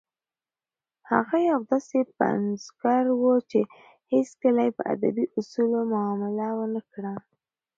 [1.11, 3.59] هغه یو داسې پنځګر و چې
[4.13, 7.13] هیڅکله یې په ادبي اصولو معامله ونه کړه.